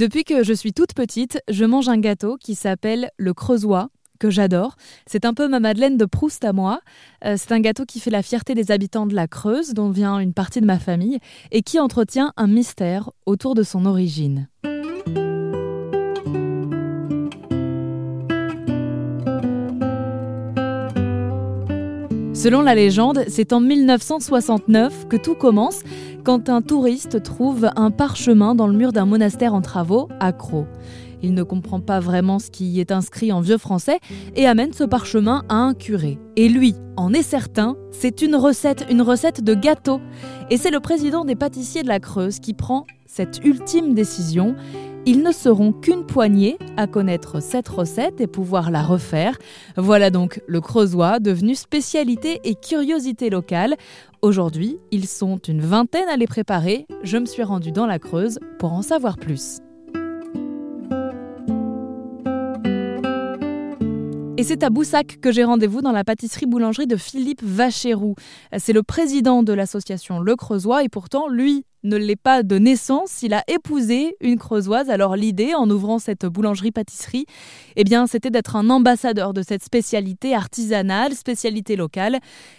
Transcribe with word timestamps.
Depuis 0.00 0.24
que 0.24 0.42
je 0.42 0.54
suis 0.54 0.72
toute 0.72 0.94
petite, 0.94 1.42
je 1.50 1.66
mange 1.66 1.90
un 1.90 1.98
gâteau 1.98 2.38
qui 2.38 2.54
s'appelle 2.54 3.10
le 3.18 3.34
creusois 3.34 3.90
que 4.18 4.30
j'adore. 4.30 4.76
C'est 5.04 5.26
un 5.26 5.34
peu 5.34 5.46
ma 5.46 5.60
Madeleine 5.60 5.98
de 5.98 6.06
Proust 6.06 6.42
à 6.42 6.54
moi. 6.54 6.80
Euh, 7.26 7.34
c'est 7.36 7.52
un 7.52 7.60
gâteau 7.60 7.84
qui 7.84 8.00
fait 8.00 8.08
la 8.08 8.22
fierté 8.22 8.54
des 8.54 8.70
habitants 8.70 9.04
de 9.04 9.14
la 9.14 9.28
Creuse, 9.28 9.74
dont 9.74 9.90
vient 9.90 10.18
une 10.18 10.32
partie 10.32 10.62
de 10.62 10.66
ma 10.66 10.78
famille, 10.78 11.18
et 11.50 11.60
qui 11.60 11.78
entretient 11.78 12.32
un 12.38 12.46
mystère 12.46 13.10
autour 13.26 13.54
de 13.54 13.62
son 13.62 13.84
origine. 13.84 14.48
Selon 22.32 22.62
la 22.62 22.74
légende, 22.74 23.24
c'est 23.28 23.52
en 23.52 23.60
1969 23.60 25.08
que 25.08 25.18
tout 25.18 25.34
commence 25.34 25.80
quand 26.24 26.48
un 26.48 26.62
touriste 26.62 27.22
trouve 27.22 27.70
un 27.76 27.90
parchemin 27.90 28.54
dans 28.54 28.66
le 28.66 28.76
mur 28.76 28.92
d'un 28.92 29.06
monastère 29.06 29.54
en 29.54 29.60
travaux 29.60 30.08
à. 30.20 30.32
Il 31.22 31.34
ne 31.34 31.42
comprend 31.42 31.80
pas 31.80 32.00
vraiment 32.00 32.38
ce 32.38 32.50
qui 32.50 32.66
y 32.66 32.80
est 32.80 32.92
inscrit 32.92 33.32
en 33.32 33.40
vieux 33.40 33.58
français 33.58 33.98
et 34.36 34.46
amène 34.46 34.72
ce 34.72 34.84
parchemin 34.84 35.44
à 35.48 35.56
un 35.56 35.74
curé. 35.74 36.18
Et 36.36 36.48
lui 36.48 36.74
en 36.96 37.12
est 37.12 37.22
certain, 37.22 37.76
c'est 37.90 38.22
une 38.22 38.36
recette, 38.36 38.86
une 38.90 39.02
recette 39.02 39.42
de 39.44 39.54
gâteau. 39.54 40.00
Et 40.50 40.56
c'est 40.56 40.70
le 40.70 40.80
président 40.80 41.24
des 41.24 41.36
pâtissiers 41.36 41.82
de 41.82 41.88
la 41.88 42.00
Creuse 42.00 42.38
qui 42.40 42.54
prend 42.54 42.86
cette 43.06 43.44
ultime 43.44 43.94
décision. 43.94 44.54
Ils 45.06 45.22
ne 45.22 45.32
seront 45.32 45.72
qu'une 45.72 46.04
poignée 46.04 46.58
à 46.76 46.86
connaître 46.86 47.40
cette 47.40 47.68
recette 47.68 48.20
et 48.20 48.26
pouvoir 48.26 48.70
la 48.70 48.82
refaire. 48.82 49.38
Voilà 49.76 50.10
donc 50.10 50.42
le 50.46 50.60
creusois 50.60 51.20
devenu 51.20 51.54
spécialité 51.54 52.40
et 52.44 52.54
curiosité 52.54 53.30
locale. 53.30 53.76
Aujourd'hui, 54.20 54.78
ils 54.90 55.08
sont 55.08 55.38
une 55.38 55.62
vingtaine 55.62 56.08
à 56.08 56.16
les 56.16 56.26
préparer. 56.26 56.86
Je 57.02 57.16
me 57.16 57.24
suis 57.24 57.42
rendue 57.42 57.72
dans 57.72 57.86
la 57.86 57.98
Creuse 57.98 58.38
pour 58.58 58.74
en 58.74 58.82
savoir 58.82 59.16
plus. 59.16 59.60
Et 64.36 64.42
c'est 64.42 64.62
à 64.62 64.70
Boussac 64.70 65.18
que 65.20 65.32
j'ai 65.32 65.44
rendez-vous 65.44 65.80
dans 65.80 65.92
la 65.92 66.04
pâtisserie-boulangerie 66.04 66.86
de 66.86 66.96
Philippe 66.96 67.42
Vacheroux. 67.42 68.14
C'est 68.58 68.72
le 68.72 68.82
président 68.82 69.42
de 69.42 69.52
l'association 69.52 70.18
Le 70.20 70.36
Creusois 70.36 70.84
et 70.84 70.88
pourtant, 70.88 71.28
lui 71.28 71.64
ne 71.82 71.96
l'est 71.96 72.16
pas 72.16 72.42
de 72.42 72.58
naissance, 72.58 73.22
il 73.22 73.34
a 73.34 73.42
épousé 73.48 74.16
une 74.20 74.38
creusoise. 74.38 74.90
Alors 74.90 75.16
l'idée, 75.16 75.54
en 75.54 75.68
ouvrant 75.70 75.98
cette 75.98 76.26
boulangerie-pâtisserie, 76.26 77.26
eh 77.76 77.84
bien, 77.84 78.06
c'était 78.06 78.30
d'être 78.30 78.56
un 78.56 78.68
ambassadeur 78.70 79.32
de 79.32 79.42
cette 79.42 79.62
spécialité 79.62 80.34
artisanale, 80.34 81.12
spécialité 81.14 81.76
locale. 81.76 82.18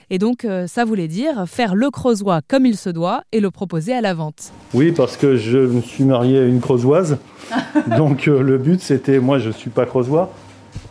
Et 0.09 0.17
donc, 0.17 0.45
euh, 0.45 0.67
ça 0.67 0.86
voulait 0.86 1.08
dire 1.08 1.45
faire 1.47 1.75
le 1.75 1.89
creusois 1.89 2.42
comme 2.47 2.66
il 2.66 2.77
se 2.77 2.89
doit 2.89 3.23
et 3.31 3.39
le 3.39 3.52
proposer 3.52 3.94
à 3.94 4.02
la 4.02 4.14
vente. 4.14 4.52
Oui, 4.73 4.92
parce 4.92 5.17
que 5.17 5.36
je 5.36 5.59
me 5.59 5.81
suis 5.81 6.03
marié 6.03 6.39
à 6.39 6.45
une 6.45 6.59
creusoise. 6.59 7.17
donc 7.97 8.27
euh, 8.27 8.42
le 8.42 8.58
but, 8.58 8.81
c'était, 8.81 9.19
moi 9.19 9.39
je 9.39 9.49
ne 9.49 9.53
suis 9.53 9.69
pas 9.69 9.86
creusois, 9.86 10.33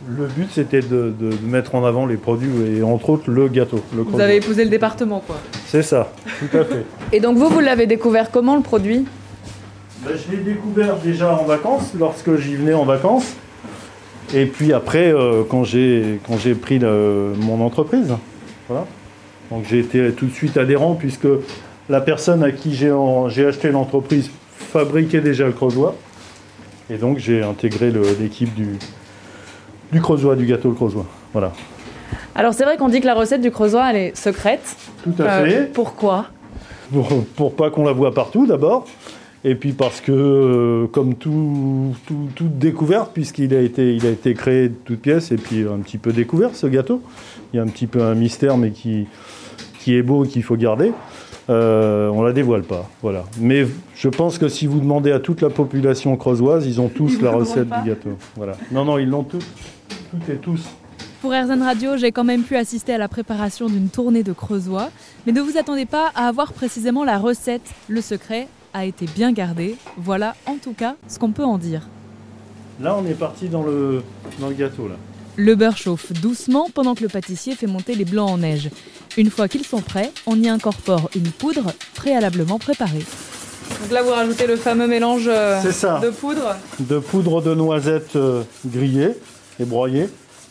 le 0.07 0.25
but, 0.25 0.49
c'était 0.51 0.81
de, 0.81 1.13
mettre 1.43 1.75
en 1.75 1.85
avant 1.85 2.05
les 2.05 2.17
produits 2.17 2.77
et 2.77 2.83
entre 2.83 3.11
autres 3.11 3.29
le 3.29 3.47
gâteau. 3.47 3.83
vous 3.93 4.19
avez 4.19 4.37
épousé 4.37 4.63
le 4.63 4.69
département, 4.69 5.21
quoi. 5.25 5.37
C'est 5.67 5.83
ça, 5.83 6.11
tout 6.39 6.57
à 6.57 6.63
fait. 6.63 6.85
et 7.11 7.19
donc 7.19 7.37
vous, 7.37 7.49
vous 7.49 7.59
l'avez 7.59 7.85
découvert 7.85 8.31
comment 8.31 8.55
le 8.55 8.61
produit? 8.61 9.05
Ben, 10.03 10.13
Je 10.15 10.35
l'ai 10.35 10.43
découvert 10.43 10.97
déjà 10.97 11.33
en 11.35 11.45
vacances, 11.45 11.93
lorsque 11.97 12.35
j'y 12.37 12.55
venais 12.55 12.73
en 12.73 12.85
vacances. 12.85 13.35
Et 14.33 14.45
puis 14.45 14.73
après, 14.73 15.13
euh, 15.13 15.43
quand 15.47 15.63
j'ai 15.63 16.19
pris 16.59 16.79
mon 16.79 17.61
entreprise. 17.63 18.13
Voilà. 18.67 18.85
Donc 19.51 19.65
j'ai 19.69 19.79
été 19.79 20.11
tout 20.13 20.27
de 20.27 20.31
suite 20.31 20.55
adhérent 20.55 20.95
puisque 20.95 21.27
la 21.89 21.99
personne 21.99 22.41
à 22.41 22.51
qui 22.51 22.73
j'ai 22.73 23.45
acheté 23.45 23.69
l'entreprise 23.69 24.31
fabriquait 24.55 25.19
déjà 25.19 25.45
le 25.45 25.51
creusois. 25.51 25.95
Et 26.89 26.97
donc 26.97 27.17
j'ai 27.17 27.43
intégré 27.43 27.91
l'équipe 28.19 28.53
du, 28.55 28.79
du 29.91 30.01
creusois, 30.01 30.35
du 30.35 30.45
gâteau 30.45 30.69
le 30.69 30.75
creusois. 30.75 31.05
Voilà. 31.33 31.51
Alors 32.35 32.53
c'est 32.53 32.63
vrai 32.63 32.77
qu'on 32.77 32.89
dit 32.89 33.01
que 33.01 33.05
la 33.05 33.13
recette 33.13 33.41
du 33.41 33.51
creusois, 33.51 33.89
elle 33.91 33.97
est 33.97 34.17
secrète. 34.17 34.75
Tout 35.03 35.13
à 35.19 35.23
euh, 35.23 35.45
fait. 35.45 35.73
Pourquoi? 35.73 36.27
Pour, 36.91 37.25
pour, 37.35 37.55
pas 37.55 37.69
qu'on 37.69 37.85
la 37.85 37.93
voit 37.93 38.13
partout 38.13 38.47
d'abord. 38.47 38.85
Et 39.43 39.55
puis 39.55 39.73
parce 39.73 40.01
que, 40.01 40.11
euh, 40.11 40.87
comme 40.87 41.15
tout, 41.15 41.95
toute 42.35 42.59
découverte, 42.59 43.11
puisqu'il 43.13 43.55
a 43.55 43.61
été, 43.61 43.95
il 43.95 44.05
a 44.05 44.09
été 44.09 44.35
créé 44.35 44.69
de 44.69 44.75
toutes 44.85 45.01
pièces 45.01 45.31
et 45.31 45.35
puis 45.35 45.61
un 45.63 45.79
petit 45.79 45.97
peu 45.97 46.13
découvert 46.13 46.55
ce 46.55 46.67
gâteau. 46.67 47.01
Il 47.51 47.57
y 47.57 47.59
a 47.59 47.63
un 47.63 47.67
petit 47.67 47.87
peu 47.87 48.03
un 48.03 48.13
mystère, 48.13 48.57
mais 48.57 48.69
qui, 48.69 49.07
qui 49.79 49.95
est 49.95 50.03
beau 50.03 50.25
et 50.25 50.27
qu'il 50.27 50.43
faut 50.43 50.55
garder. 50.55 50.91
Euh, 51.51 52.09
on 52.09 52.23
la 52.23 52.33
dévoile 52.33 52.63
pas, 52.63 52.89
voilà. 53.01 53.25
Mais 53.39 53.67
je 53.95 54.09
pense 54.09 54.37
que 54.37 54.47
si 54.47 54.65
vous 54.65 54.79
demandez 54.79 55.11
à 55.11 55.19
toute 55.19 55.41
la 55.41 55.49
population 55.49 56.15
creusoise, 56.15 56.65
ils 56.65 56.79
ont 56.81 56.89
tous 56.89 57.21
la 57.21 57.31
recette 57.31 57.67
du 57.69 57.89
gâteau. 57.89 58.17
Voilà. 58.35 58.53
Non, 58.71 58.85
non, 58.85 58.97
ils 58.97 59.09
l'ont 59.09 59.23
tous 59.23 59.43
toutes 60.11 60.29
et 60.29 60.37
tous. 60.37 60.61
Pour 61.21 61.31
RZN 61.31 61.61
Radio, 61.61 61.97
j'ai 61.97 62.11
quand 62.11 62.23
même 62.23 62.43
pu 62.43 62.55
assister 62.55 62.93
à 62.93 62.97
la 62.97 63.07
préparation 63.07 63.67
d'une 63.67 63.89
tournée 63.89 64.23
de 64.23 64.33
creusois. 64.33 64.89
Mais 65.25 65.31
ne 65.31 65.41
vous 65.41 65.57
attendez 65.57 65.85
pas 65.85 66.11
à 66.15 66.27
avoir 66.27 66.51
précisément 66.51 67.03
la 67.05 67.17
recette. 67.17 67.73
Le 67.87 68.01
secret 68.01 68.47
a 68.73 68.85
été 68.85 69.05
bien 69.05 69.31
gardé. 69.31 69.75
Voilà 69.97 70.35
en 70.47 70.55
tout 70.55 70.73
cas 70.73 70.95
ce 71.07 71.19
qu'on 71.19 71.31
peut 71.31 71.43
en 71.43 71.57
dire. 71.57 71.87
Là, 72.81 72.97
on 72.97 73.05
est 73.05 73.17
parti 73.17 73.47
dans 73.47 73.63
le, 73.63 74.01
dans 74.39 74.49
le 74.49 74.55
gâteau. 74.55 74.87
Là. 74.87 74.95
Le 75.35 75.55
beurre 75.55 75.77
chauffe 75.77 76.11
doucement 76.13 76.67
pendant 76.73 76.95
que 76.95 77.03
le 77.03 77.09
pâtissier 77.09 77.55
fait 77.55 77.67
monter 77.67 77.95
les 77.95 78.05
blancs 78.05 78.29
en 78.29 78.37
neige. 78.39 78.69
Une 79.17 79.29
fois 79.29 79.47
qu'ils 79.47 79.65
sont 79.65 79.81
prêts, 79.81 80.11
on 80.25 80.41
y 80.41 80.47
incorpore 80.47 81.09
une 81.15 81.31
poudre 81.31 81.73
préalablement 81.95 82.59
préparée. 82.59 83.03
Donc 83.81 83.91
là, 83.91 84.03
vous 84.03 84.11
rajoutez 84.11 84.47
le 84.47 84.55
fameux 84.55 84.87
mélange 84.87 85.27
euh, 85.27 85.61
de 85.61 86.09
poudre 86.09 86.55
De 86.79 86.99
poudre 86.99 87.41
de 87.41 87.53
noisettes 87.53 88.15
euh, 88.15 88.43
grillées 88.65 89.15
et 89.59 89.65
broyées, 89.65 90.07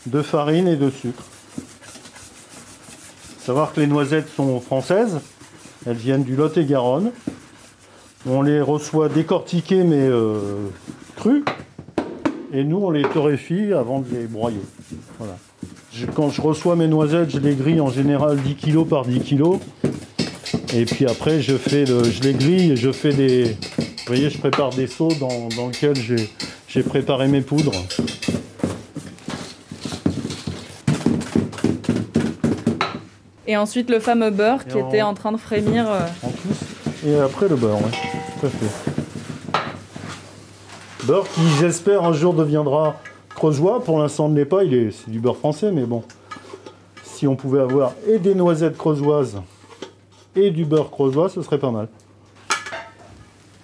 de 0.07 0.21
farine 0.21 0.69
et 0.69 0.77
de 0.77 0.91
sucre. 0.91 1.23
Savoir 3.45 3.73
que 3.73 3.81
les 3.81 3.87
noisettes 3.87 4.29
sont 4.37 4.61
françaises, 4.61 5.21
elles 5.87 5.97
viennent 5.97 6.25
du 6.25 6.37
Lot-et-Garonne. 6.37 7.13
On 8.27 8.43
les 8.43 8.61
reçoit 8.61 9.09
décortiquées 9.09 9.85
mais 9.85 10.07
euh, 10.07 10.67
crues. 11.17 11.45
Et 12.53 12.65
nous, 12.65 12.79
on 12.79 12.91
les 12.91 13.03
torréfie 13.03 13.73
avant 13.73 14.01
de 14.01 14.07
les 14.13 14.27
broyer. 14.27 14.61
Voilà. 15.19 15.37
Quand 16.15 16.31
je 16.31 16.41
reçois 16.41 16.77
mes 16.77 16.89
noisettes, 16.89 17.31
je 17.31 17.39
les 17.39 17.55
grille 17.55 17.81
en 17.81 17.91
général 17.91 18.37
10 18.41 18.55
kg 18.57 18.85
par 18.85 19.05
10 19.05 19.21
kg. 19.21 19.59
Et 20.75 20.85
puis 20.85 21.07
après, 21.07 21.41
je, 21.41 21.57
fais 21.57 21.85
je 21.87 22.23
les 22.23 22.33
grille 22.33 22.73
et 22.73 22.77
je 22.77 22.93
fais 22.93 23.13
des. 23.13 23.45
Vous 23.45 24.07
voyez, 24.07 24.31
je 24.31 24.39
prépare 24.39 24.71
des 24.71 24.87
seaux 24.87 25.13
dans, 25.19 25.49
dans 25.57 25.69
lesquels 25.69 25.97
j'ai 26.69 26.83
préparé 26.83 27.29
mes 27.29 27.41
poudres. 27.41 27.73
Et 33.47 33.57
ensuite 33.57 33.91
le 33.91 33.99
fameux 33.99 34.31
beurre 34.31 34.65
qui 34.65 34.79
était 34.79 35.03
en 35.03 35.15
train 35.15 35.33
de 35.33 35.37
frémir. 35.37 35.91
Euh. 35.91 36.07
En 36.23 36.31
plus. 36.31 37.09
Et 37.09 37.19
après 37.19 37.49
le 37.49 37.57
beurre, 37.57 37.79
oui. 37.85 37.91
Tout 38.41 38.47
à 38.47 38.51
fait. 38.51 38.93
Beurre 41.05 41.27
qui, 41.35 41.41
j'espère, 41.59 42.05
un 42.05 42.13
jour 42.13 42.35
deviendra 42.35 42.95
creusois. 43.41 43.83
Pour 43.83 43.99
l'instant, 43.99 44.29
ne 44.29 44.37
l'est 44.37 44.45
pas. 44.45 44.65
Il 44.65 44.75
est, 44.75 44.91
c'est 44.91 45.11
du 45.11 45.19
beurre 45.19 45.39
français, 45.39 45.73
mais 45.73 45.85
bon. 45.85 46.05
Si 47.03 47.27
on 47.27 47.37
pouvait 47.37 47.61
avoir 47.61 47.95
et 48.07 48.19
des 48.19 48.35
noisettes 48.35 48.77
creusoises 48.77 49.41
et 50.37 50.51
du 50.51 50.67
beurre 50.67 50.91
creusois, 50.91 51.31
ce 51.31 51.41
serait 51.41 51.59
pas 51.59 51.71
mal. 51.71 51.89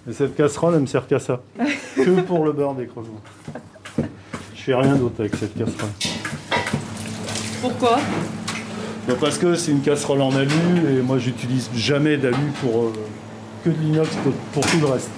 Et 0.09 0.13
cette 0.13 0.35
casserole, 0.35 0.73
elle 0.75 0.81
me 0.81 0.87
sert 0.87 1.05
qu'à 1.05 1.19
ça. 1.19 1.41
que 1.95 2.21
pour 2.21 2.43
le 2.43 2.53
beurre 2.53 2.73
des 2.73 2.87
creusois. 2.87 3.21
Je 4.55 4.61
fais 4.61 4.73
rien 4.73 4.95
d'autre 4.95 5.15
avec 5.19 5.35
cette 5.35 5.55
casserole. 5.55 5.89
Pourquoi? 7.61 7.99
Bah, 9.07 9.13
Parce 9.19 9.37
que 9.37 9.53
c'est 9.53 9.71
une 9.71 9.81
casserole 9.81 10.21
en 10.21 10.35
alu 10.35 10.51
et 10.89 11.01
moi 11.03 11.19
j'utilise 11.19 11.69
jamais 11.75 12.17
d'alu 12.17 12.51
pour 12.61 12.85
euh, 12.85 12.93
que 13.63 13.69
de 13.69 13.79
l'inox 13.79 14.09
pour 14.53 14.65
tout 14.65 14.79
le 14.79 14.87
reste. 14.87 15.11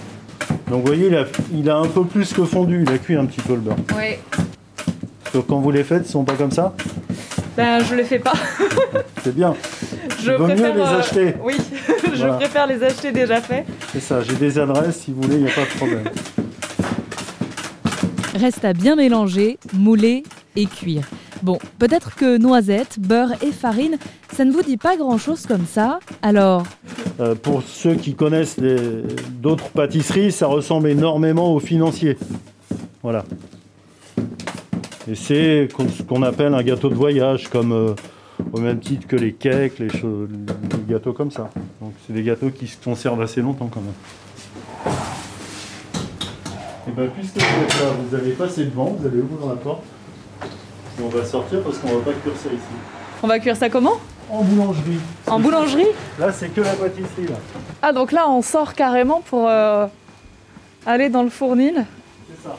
Donc 0.69 0.81
vous 0.81 0.87
voyez, 0.87 1.11
il 1.51 1.69
a, 1.69 1.77
un 1.77 1.87
peu 1.87 2.05
plus 2.05 2.31
que 2.31 2.45
fondu, 2.45 2.83
il 2.85 2.93
a 2.93 2.97
cuit 2.99 3.15
un 3.15 3.25
petit 3.25 3.41
peu 3.41 3.53
le 3.53 3.59
beurre. 3.59 3.77
Oui. 3.97 4.17
Donc 5.33 5.47
quand 5.47 5.59
vous 5.59 5.71
les 5.71 5.83
faites, 5.83 6.07
ils 6.07 6.11
sont 6.11 6.23
pas 6.23 6.35
comme 6.35 6.51
ça? 6.51 6.73
Ben 7.57 7.83
je 7.83 7.95
les 7.95 8.03
fais 8.03 8.19
pas. 8.19 8.33
C'est 9.23 9.35
bien. 9.35 9.55
Je 10.21 10.31
préfère 10.31 10.75
les 10.75 10.81
euh, 10.81 10.99
acheter. 10.99 11.33
oui, 11.43 11.55
je 12.13 12.27
préfère 12.27 12.67
les 12.67 12.83
acheter 12.83 13.11
déjà 13.11 13.41
faits. 13.41 13.65
C'est 13.91 13.99
ça, 13.99 14.21
j'ai 14.21 14.35
des 14.35 14.59
adresses, 14.59 14.97
si 14.97 15.11
vous 15.11 15.23
voulez, 15.23 15.37
il 15.37 15.43
n'y 15.43 15.49
a 15.49 15.53
pas 15.53 15.61
de 15.61 15.77
problème. 15.77 16.03
Reste 18.35 18.63
à 18.63 18.73
bien 18.73 18.95
mélanger, 18.95 19.57
mouler 19.73 20.23
et 20.55 20.67
cuire. 20.67 21.07
Bon, 21.41 21.57
peut-être 21.79 22.15
que 22.15 22.37
noisettes, 22.37 22.99
beurre 22.99 23.33
et 23.41 23.51
farine, 23.51 23.97
ça 24.35 24.45
ne 24.45 24.51
vous 24.51 24.61
dit 24.61 24.77
pas 24.77 24.97
grand-chose 24.97 25.45
comme 25.47 25.65
ça. 25.65 25.99
Alors 26.21 26.63
euh, 27.19 27.35
Pour 27.35 27.63
ceux 27.63 27.95
qui 27.95 28.13
connaissent 28.13 28.57
d'autres 29.41 29.69
pâtisseries, 29.69 30.31
ça 30.31 30.47
ressemble 30.47 30.89
énormément 30.89 31.53
au 31.53 31.59
financier. 31.59 32.17
Voilà. 33.03 33.23
Et 35.09 35.15
c'est 35.15 35.67
ce 35.97 36.03
qu'on 36.03 36.21
appelle 36.23 36.53
un 36.53 36.61
gâteau 36.61 36.89
de 36.89 36.95
voyage, 36.95 37.47
comme 37.47 37.71
euh, 37.71 37.93
au 38.53 38.59
même 38.59 38.79
titre 38.79 39.07
que 39.07 39.15
les 39.15 39.33
cakes, 39.33 39.79
les, 39.79 39.89
gâteaux 40.87 41.13
comme 41.13 41.31
ça. 41.31 41.49
Donc 41.81 41.93
c'est 42.05 42.13
des 42.13 42.23
gâteaux 42.23 42.49
qui 42.49 42.67
se 42.67 42.77
conservent 42.77 43.21
assez 43.21 43.41
longtemps 43.41 43.69
quand 43.73 43.81
même. 43.81 44.93
Et 46.87 46.91
ben, 46.91 47.09
puisque 47.09 47.37
vous 47.37 47.63
êtes 47.63 47.79
là, 47.79 47.91
vous 47.99 48.15
allez 48.15 48.31
passer 48.31 48.65
devant, 48.65 48.97
vous 48.99 49.07
allez 49.07 49.19
ouvrir 49.19 49.49
la 49.49 49.55
porte. 49.55 49.83
Et 50.43 51.03
on 51.03 51.09
va 51.09 51.25
sortir 51.25 51.61
parce 51.63 51.77
qu'on 51.79 51.87
va 51.87 52.03
pas 52.03 52.13
cuire 52.13 52.35
ça 52.35 52.49
ici. 52.49 52.63
On 53.23 53.27
va 53.27 53.39
cuire 53.39 53.55
ça 53.55 53.69
comment? 53.69 53.97
En 54.31 54.43
boulangerie. 54.43 54.99
En 55.27 55.39
boulangerie? 55.39 55.87
Là, 56.19 56.31
c'est 56.31 56.49
que 56.49 56.61
la 56.61 56.73
pâtisserie, 56.73 57.27
là. 57.27 57.35
Ah, 57.81 57.93
donc 57.93 58.11
là, 58.11 58.29
on 58.29 58.41
sort 58.41 58.73
carrément 58.75 59.21
pour 59.25 59.47
euh, 59.49 59.87
aller 60.85 61.09
dans 61.09 61.23
le 61.23 61.29
fournil? 61.29 61.85
C'est 62.29 62.47
ça. 62.47 62.55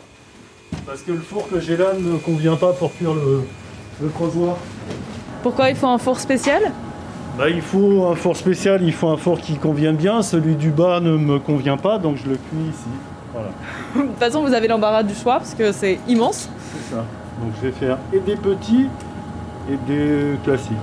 Parce 0.87 1.03
que 1.03 1.13
le 1.13 1.21
four 1.21 1.49
que 1.49 1.61
j'ai 1.61 1.77
là 1.77 1.93
ne 1.99 2.17
convient 2.19 2.57
pas 2.57 2.73
pour 2.73 2.93
cuire 2.95 3.15
le, 3.15 3.45
le 4.03 4.09
creusoir. 4.09 4.57
Pourquoi 5.43 5.71
il 5.71 5.77
faut 5.77 5.87
un 5.87 5.99
four 5.99 6.19
spécial? 6.19 6.61
Bah, 7.39 7.49
il 7.49 7.63
faut 7.63 8.07
un 8.07 8.17
four 8.17 8.37
spécial, 8.37 8.83
il 8.83 8.93
faut 8.93 9.09
un 9.09 9.17
four 9.17 9.41
qui 9.41 9.57
convienne 9.57 9.97
bien. 9.97 10.23
Celui 10.23 10.57
du 10.57 10.71
bas 10.71 10.99
ne 11.01 11.17
me 11.17 11.39
convient 11.39 11.77
pas, 11.77 11.99
donc 11.99 12.17
je 12.17 12.29
le 12.29 12.35
cuis 12.37 12.69
ici. 12.71 12.89
Voilà, 13.33 13.49
De 13.95 14.11
toute 14.11 14.19
façon, 14.19 14.43
vous 14.43 14.53
avez 14.53 14.67
l'embarras 14.67 15.05
du 15.05 15.15
choix 15.15 15.35
parce 15.39 15.55
que 15.55 15.71
c'est 15.71 16.01
immense. 16.09 16.49
c'est 16.89 16.97
ça. 16.97 17.05
Donc 17.41 17.53
je 17.63 17.69
vais 17.69 17.73
faire 17.73 17.97
et 18.13 18.19
des 18.19 18.35
petits 18.37 18.87
et 19.71 19.77
des 19.87 20.37
classiques. 20.45 20.75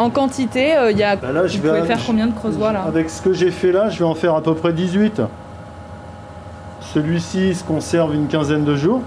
En 0.00 0.08
quantité, 0.08 0.76
euh, 0.76 0.90
il 0.90 0.96
y 0.96 1.02
a. 1.02 1.16
Bah 1.16 1.30
là, 1.30 1.46
je 1.46 1.58
vous 1.58 1.62
vais 1.62 1.68
pouvez 1.68 1.82
faire 1.82 2.00
combien 2.06 2.26
de 2.26 2.32
creusois 2.32 2.72
là 2.72 2.84
Avec 2.88 3.10
ce 3.10 3.20
que 3.20 3.34
j'ai 3.34 3.50
fait 3.50 3.70
là, 3.70 3.90
je 3.90 3.98
vais 3.98 4.06
en 4.06 4.14
faire 4.14 4.34
à 4.34 4.40
peu 4.42 4.54
près 4.54 4.72
18. 4.72 5.20
Celui-ci 6.94 7.54
se 7.54 7.62
conserve 7.62 8.14
une 8.14 8.26
quinzaine 8.26 8.64
de 8.64 8.74
jours. 8.76 9.02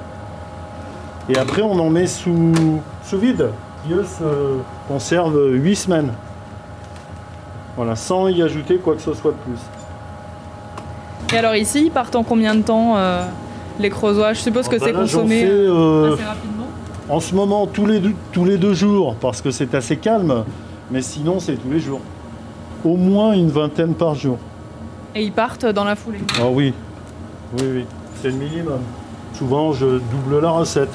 Et 1.29 1.37
après, 1.37 1.63
on 1.63 1.79
en 1.79 1.89
met 1.89 2.05
sous, 2.05 2.51
sous 3.03 3.17
vide, 3.17 3.49
qui 3.83 3.93
eux 3.93 4.05
se 4.05 4.59
conservent 4.87 5.49
8 5.51 5.75
semaines. 5.75 6.13
Voilà, 7.75 7.95
sans 7.95 8.27
y 8.27 8.43
ajouter 8.43 8.77
quoi 8.77 8.93
que 8.93 9.01
ce 9.01 9.15
soit 9.15 9.31
de 9.31 9.37
plus. 9.37 9.59
Et 11.33 11.39
alors 11.39 11.55
ici, 11.55 11.85
ils 11.85 11.91
partent 11.91 12.15
en 12.15 12.23
combien 12.23 12.53
de 12.53 12.61
temps 12.61 12.97
euh, 12.97 13.23
les 13.79 13.89
creusois 13.89 14.33
Je 14.33 14.41
suppose 14.41 14.67
que 14.67 14.75
Ah 14.75 14.79
bah 14.79 14.85
c'est 14.85 14.93
consommé 14.93 15.41
fais, 15.41 15.49
euh, 15.49 15.71
euh, 15.71 16.13
assez 16.13 16.23
rapidement. 16.23 16.67
En 17.09 17.19
ce 17.19 17.33
moment, 17.33 17.65
tous 17.65 17.87
les, 17.87 17.99
deux, 17.99 18.13
tous 18.31 18.45
les 18.45 18.59
deux 18.59 18.75
jours, 18.75 19.15
parce 19.19 19.41
que 19.41 19.49
c'est 19.49 19.73
assez 19.73 19.97
calme, 19.97 20.43
mais 20.91 21.01
sinon, 21.01 21.39
c'est 21.39 21.55
tous 21.55 21.69
les 21.71 21.79
jours. 21.79 22.01
Au 22.83 22.95
moins 22.97 23.33
une 23.33 23.49
vingtaine 23.49 23.93
par 23.93 24.15
jour. 24.15 24.37
Et 25.15 25.23
ils 25.23 25.31
partent 25.31 25.65
dans 25.65 25.83
la 25.83 25.95
foulée. 25.95 26.19
Ah 26.39 26.47
oui, 26.51 26.73
oui, 27.57 27.65
oui, 27.75 27.85
c'est 28.21 28.29
le 28.29 28.35
minimum. 28.35 28.79
Souvent, 29.37 29.73
je 29.73 29.85
double 29.85 30.39
la 30.41 30.49
recette. 30.49 30.89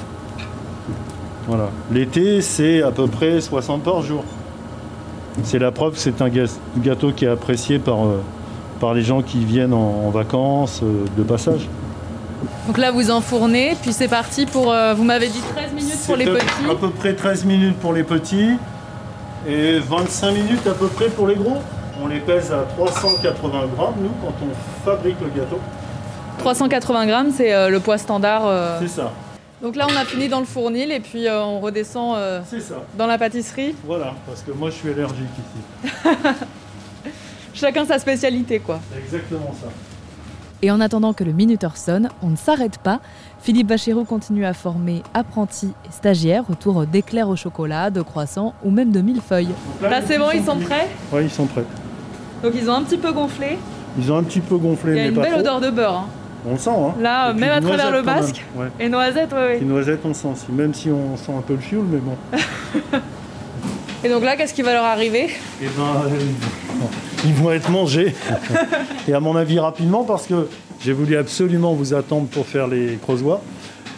Voilà. 1.47 1.69
L'été, 1.91 2.41
c'est 2.41 2.83
à 2.83 2.91
peu 2.91 3.07
près 3.07 3.41
60 3.41 3.81
par 3.83 4.01
jour. 4.01 4.23
C'est 5.43 5.59
la 5.59 5.71
preuve 5.71 5.93
que 5.93 5.99
c'est 5.99 6.21
un 6.21 6.29
gâteau 6.77 7.11
qui 7.11 7.25
est 7.25 7.29
apprécié 7.29 7.79
par, 7.79 8.05
euh, 8.05 8.21
par 8.79 8.93
les 8.93 9.01
gens 9.01 9.21
qui 9.21 9.43
viennent 9.45 9.73
en, 9.73 10.05
en 10.07 10.09
vacances, 10.09 10.81
euh, 10.83 11.05
de 11.17 11.23
passage. 11.23 11.67
Donc 12.67 12.77
là, 12.77 12.91
vous 12.91 13.09
enfournez, 13.09 13.75
puis 13.81 13.93
c'est 13.93 14.07
parti 14.07 14.45
pour. 14.45 14.71
euh, 14.71 14.93
vous 14.93 15.03
m'avez 15.03 15.27
dit 15.27 15.41
13 15.55 15.73
minutes 15.73 15.99
pour 16.05 16.15
les 16.17 16.27
à- 16.27 16.33
petits. 16.35 16.69
À 16.71 16.75
peu 16.75 16.89
près 16.89 17.13
13 17.15 17.45
minutes 17.45 17.77
pour 17.79 17.93
les 17.93 18.03
petits 18.03 18.51
et 19.47 19.79
25 19.79 20.31
minutes 20.31 20.67
à 20.67 20.73
peu 20.73 20.87
près 20.87 21.09
pour 21.09 21.27
les 21.27 21.35
gros. 21.35 21.57
On 22.01 22.07
les 22.07 22.19
pèse 22.19 22.51
à 22.51 22.63
380 22.77 23.49
grammes, 23.75 23.95
nous, 23.99 24.11
quand 24.21 24.33
on 24.41 24.85
fabrique 24.85 25.17
le 25.21 25.29
gâteau. 25.29 25.59
380 26.39 27.05
grammes, 27.07 27.31
c'est 27.35 27.53
euh, 27.53 27.69
le 27.69 27.79
poids 27.79 27.97
standard. 27.97 28.43
euh. 28.45 28.77
C'est 28.81 28.87
ça, 28.87 29.11
Donc 29.61 29.75
là, 29.75 29.85
on 29.91 29.95
a 29.97 30.05
fini 30.05 30.29
dans 30.29 30.39
le 30.39 30.45
fournil 30.45 30.91
et 30.91 31.01
puis 31.01 31.27
euh, 31.27 31.43
on 31.43 31.59
redescend 31.59 32.15
ça. 32.49 32.75
dans 32.97 33.07
la 33.07 33.17
pâtisserie. 33.17 33.75
Voilà, 33.83 34.13
parce 34.25 34.41
que 34.41 34.51
moi 34.51 34.69
je 34.69 34.75
suis 34.75 34.89
allergique 34.89 35.27
ici. 35.37 36.09
Chacun 37.53 37.85
sa 37.85 37.99
spécialité, 37.99 38.59
quoi. 38.59 38.79
C'est 38.93 38.99
exactement 38.99 39.53
ça. 39.61 39.67
Et 40.61 40.71
en 40.71 40.81
attendant 40.81 41.13
que 41.13 41.23
le 41.23 41.31
minuteur 41.31 41.77
sonne, 41.77 42.09
on 42.21 42.29
ne 42.29 42.35
s'arrête 42.35 42.77
pas. 42.79 42.99
Philippe 43.41 43.67
Bachirou 43.67 44.03
continue 44.03 44.45
à 44.45 44.53
former 44.53 45.03
apprentis 45.13 45.71
et 45.87 45.91
stagiaires 45.91 46.43
autour 46.49 46.85
d'éclairs 46.85 47.29
au 47.29 47.35
chocolat, 47.37 47.89
de 47.89 48.01
croissants 48.01 48.53
ou 48.65 48.69
même 48.71 48.91
de 48.91 48.99
millefeuilles. 48.99 49.49
Là, 49.81 50.01
c'est 50.05 50.17
bon, 50.17 50.31
ils 50.33 50.43
sont 50.43 50.57
prêts? 50.57 50.89
Oui, 51.13 51.21
ils 51.23 51.29
sont 51.31 51.45
prêts. 51.45 51.63
Donc 52.43 52.53
ils 52.55 52.69
ont 52.69 52.73
un 52.73 52.83
petit 52.83 52.97
peu 52.97 53.11
gonflé. 53.13 53.57
Ils 53.97 54.11
ont 54.11 54.17
un 54.17 54.23
petit 54.23 54.41
peu 54.41 54.57
gonflé, 54.57 54.91
Il 54.91 54.97
y 54.97 54.99
a 54.99 55.03
mais 55.03 55.09
une 55.09 55.15
pas 55.15 55.21
belle 55.23 55.31
trop. 55.31 55.39
odeur 55.41 55.61
de 55.61 55.69
beurre. 55.69 55.93
hein. 55.93 56.05
On 56.47 56.51
le 56.53 56.57
sent, 56.57 56.69
hein. 56.69 56.93
Là, 57.01 57.33
même 57.33 57.51
à 57.51 57.59
travers 57.61 57.91
le 57.91 58.01
basque. 58.01 58.45
Ouais. 58.55 58.67
Et 58.79 58.87
noisettes, 58.87 59.33
oui. 59.33 59.59
Les 59.59 59.65
noisettes, 59.65 60.01
on 60.05 60.13
sent 60.13 60.27
aussi, 60.31 60.51
même 60.51 60.73
si 60.73 60.89
on 60.89 61.17
sent 61.17 61.33
un 61.37 61.41
peu 61.41 61.53
le 61.53 61.59
fioul, 61.59 61.85
mais 61.89 61.97
bon. 61.99 62.15
Et 64.03 64.07
donc 64.09 64.23
là, 64.23 64.37
qu'est-ce 64.37 64.53
qui 64.53 64.61
va 64.61 64.73
leur 64.73 64.85
arriver? 64.85 65.29
Eh 65.61 65.65
ben, 65.65 65.83
euh, 66.05 66.09
ils 67.25 67.33
vont 67.33 67.51
être 67.51 67.69
mangés. 67.69 68.13
Et 69.07 69.13
à 69.13 69.19
mon 69.19 69.35
avis, 69.35 69.59
rapidement, 69.59 70.03
parce 70.03 70.27
que 70.27 70.47
j'ai 70.83 70.93
voulu 70.93 71.17
absolument 71.17 71.73
vous 71.73 71.93
attendre 71.93 72.27
pour 72.27 72.45
faire 72.45 72.67
les 72.67 72.97
creusois. 73.01 73.41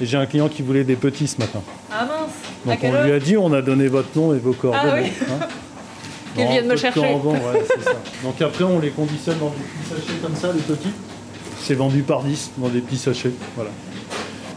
Et 0.02 0.06
j'ai 0.06 0.18
un 0.18 0.26
client 0.26 0.50
qui 0.50 0.64
voulait 0.64 0.84
des 0.84 0.96
petits 0.96 1.28
ce 1.28 1.38
matin. 1.38 1.62
Ah 1.92 2.06
mince 2.06 2.32
Donc 2.66 2.80
on 2.84 3.04
lui 3.04 3.12
a 3.12 3.20
dit, 3.20 3.38
on 3.38 3.54
a 3.54 3.62
donné 3.62 3.88
votre 3.88 4.10
nom 4.18 4.34
et 4.34 4.40
vos 4.40 4.54
coordonnées. 4.54 5.12
oui. 5.20 5.28
hein. 5.30 5.46
Qu'ils 6.36 6.48
viennent 6.48 6.68
me 6.68 6.78
chercher. 6.78 7.04
avant, 7.06 7.34
ouais, 7.34 7.62
c'est 7.68 7.84
ça. 7.84 7.92
Donc 8.24 8.42
après, 8.42 8.64
on 8.64 8.80
les 8.80 8.92
conditionne 8.92 9.38
dans 9.40 9.50
des 9.50 9.56
petits 9.58 9.90
sachets 9.90 10.20
comme 10.24 10.36
ça, 10.36 10.52
les 10.54 10.62
petits. 10.62 10.94
C'est 11.60 11.76
vendu 11.76 12.04
par 12.04 12.24
10 12.24 12.52
dans 12.58 12.70
des 12.70 12.80
petits 12.80 12.98
sachets. 12.98 13.34
Voilà. 13.56 13.70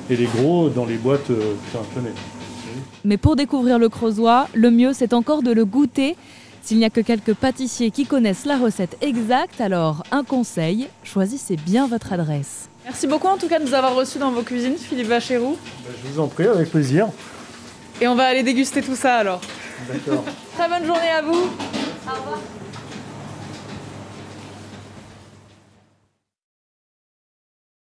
Et 0.09 0.17
les 0.17 0.27
gros 0.27 0.69
dans 0.69 0.85
les 0.85 0.95
boîtes, 0.97 1.29
euh, 1.31 1.55
putain, 1.67 1.85
tenez. 1.95 2.11
Mais 3.05 3.17
pour 3.17 3.35
découvrir 3.37 3.79
le 3.81 3.89
creusois, 3.89 4.47
le 4.55 4.71
mieux 4.71 4.93
c'est 4.93 5.13
encore 5.15 5.43
de 5.43 5.51
le 5.51 5.65
goûter. 5.65 6.17
S'il 6.65 6.79
n'y 6.79 6.87
a 6.87 6.91
que 6.91 7.03
quelques 7.03 7.35
pâtissiers 7.35 7.91
qui 7.91 8.07
connaissent 8.07 8.47
la 8.47 8.57
recette 8.57 8.97
exacte, 9.03 9.61
alors 9.61 10.03
un 10.11 10.25
conseil, 10.25 10.89
choisissez 11.03 11.57
bien 11.57 11.87
votre 11.87 12.15
adresse. 12.15 12.71
Merci 12.87 13.07
beaucoup 13.07 13.27
en 13.27 13.37
tout 13.37 13.49
cas 13.49 13.59
de 13.59 13.67
nous 13.67 13.75
avoir 13.75 13.95
reçus 13.95 14.19
dans 14.19 14.31
vos 14.31 14.41
cuisines, 14.41 14.79
Philippe 14.79 15.09
Vacherou. 15.09 15.59
Ben, 15.87 15.93
je 16.03 16.11
vous 16.11 16.21
en 16.21 16.27
prie, 16.27 16.47
avec 16.47 16.71
plaisir. 16.71 17.09
Et 18.01 18.09
on 18.09 18.15
va 18.15 18.25
aller 18.25 18.43
déguster 18.43 18.81
tout 18.81 18.97
ça 18.97 19.17
alors. 19.17 19.43
D'accord. 19.93 20.25
Très 20.57 20.67
bonne 20.71 20.87
journée 20.87 21.11
à 21.11 21.21
vous. 21.21 21.35
Au 21.35 22.15
revoir. 22.15 22.39